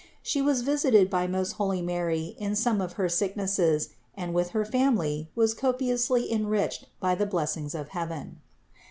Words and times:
She 0.23 0.41
was 0.41 0.63
visited 0.63 1.11
by 1.11 1.27
most 1.27 1.51
holy 1.61 1.79
Mary 1.79 2.33
in 2.39 2.55
some 2.55 2.81
of 2.81 2.93
her 2.93 3.07
sicknesses 3.07 3.89
and 4.17 4.33
with 4.33 4.49
her 4.49 4.65
family 4.65 5.29
was 5.35 5.53
copiously 5.53 6.33
enriched 6.33 6.87
by 6.99 7.13
the 7.13 7.27
blessings 7.27 7.75
of 7.75 7.89
heaven. 7.89 8.41